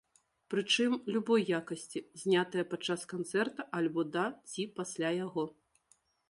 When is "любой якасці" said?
1.15-2.01